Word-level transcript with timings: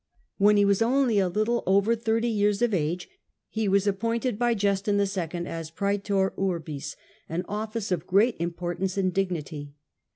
When 0.39 0.57
he 0.57 0.65
was 0.65 0.81
only 0.81 1.19
a 1.19 1.29
little 1.29 1.61
over 1.67 1.95
thirty 1.95 2.27
years 2.27 2.63
of; 2.63 2.73
age 2.73 3.07
he 3.49 3.67
was 3.67 3.85
appointed 3.85 4.39
by 4.39 4.55
Justin 4.55 4.95
II. 4.95 5.05
as 5.45 5.69
Prcetor 5.69 6.31
Urbis, 6.39 6.95
an 7.29 7.45
office 7.47 7.91
of 7.91 8.07
great 8.07 8.35
importance 8.39 8.97
and 8.97 9.13
dignity. 9.13 9.75